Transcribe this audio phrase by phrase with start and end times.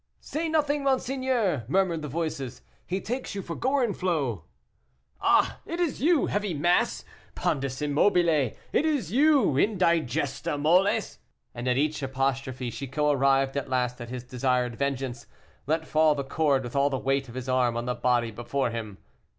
[0.19, 4.41] "Say nothing, monseigneur!" murmured the voices, "he takes you for Gorenflot."
[5.21, 5.59] "Ah!
[5.67, 8.27] it is you, heavy mass pondus immobile;
[8.73, 11.19] it is you, indigesta moles!"
[11.53, 15.27] And at each apostrophe, Chicot, arrived at last at his desired vengeance,
[15.67, 18.71] let fall the cord with all the weight of his arm on the body before
[18.71, 18.97] him.